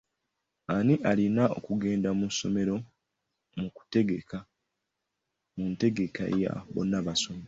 Ani 0.75 0.95
alina 1.09 1.43
okugenda 1.57 2.09
mu 2.19 2.27
ssomero 2.33 2.75
mu 5.57 5.65
ntegeka 5.75 6.23
ya 6.43 6.53
Bonna 6.73 6.99
Basome? 7.05 7.39